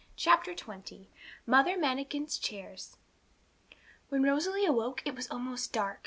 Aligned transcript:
CHAPTER 0.15 0.55
XX 0.55 1.05
MOTHER 1.45 1.77
MANIKIN'S 1.77 2.39
CHAIRS 2.39 2.97
When 4.09 4.23
Rosalie 4.23 4.65
awoke 4.65 5.03
it 5.05 5.13
was 5.15 5.29
almost 5.29 5.73
dark. 5.73 5.99